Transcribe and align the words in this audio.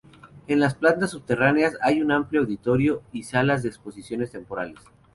En 0.47 0.59
las 0.59 0.73
plantas 0.73 1.11
subterráneas 1.11 1.77
hay 1.79 2.01
un 2.01 2.11
amplio 2.11 2.41
auditorio 2.41 3.03
y 3.11 3.21
salas 3.21 3.61
de 3.61 3.69
exposiciones 3.69 4.31
temporales. 4.31 4.79